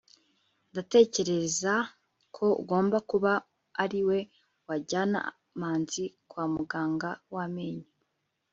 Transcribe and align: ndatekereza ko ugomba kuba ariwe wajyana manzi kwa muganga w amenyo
ndatekereza 0.71 1.73
ko 2.35 2.45
ugomba 2.61 2.97
kuba 3.09 3.31
ariwe 3.83 4.17
wajyana 4.67 5.19
manzi 5.59 6.05
kwa 6.29 6.45
muganga 6.53 7.09
w 7.33 7.37
amenyo 7.45 7.87